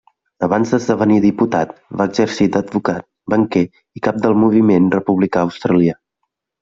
Abans 0.45 0.69
d'esdevenir 0.75 1.17
diputat, 1.25 1.75
va 1.99 2.07
exercir 2.11 2.47
d'advocat, 2.55 3.05
banquer 3.35 3.63
i 3.99 4.03
cap 4.09 4.19
del 4.25 4.37
Moviment 4.45 4.89
Republicà 4.97 5.45
Australià. 5.51 5.99